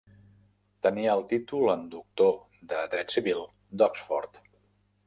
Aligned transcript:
Tenia 0.87 1.11
el 1.17 1.21
títol 1.33 1.73
en 1.75 1.85
Doctor 1.93 2.35
de 2.73 2.81
Dret 2.95 3.17
Civil 3.19 3.47
d'Oxford. 3.83 4.43